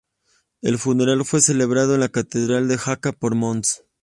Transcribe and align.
El 0.63 0.79
funeral 0.79 1.23
fue 1.25 1.41
celebrado 1.41 1.93
en 1.93 1.99
la 1.99 2.09
Catedral 2.09 2.67
de 2.67 2.79
Jaca 2.79 3.11
por 3.11 3.35
Mons. 3.35 3.83